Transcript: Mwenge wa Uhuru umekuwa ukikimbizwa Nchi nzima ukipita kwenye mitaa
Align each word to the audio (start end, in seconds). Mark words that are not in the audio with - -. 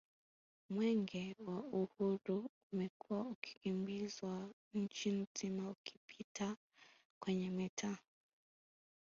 Mwenge 0.73 1.23
wa 1.47 1.59
Uhuru 1.81 2.37
umekuwa 2.71 3.19
ukikimbizwa 3.33 4.49
Nchi 4.73 5.09
nzima 5.21 5.69
ukipita 5.69 6.57
kwenye 7.21 7.49
mitaa 7.57 7.97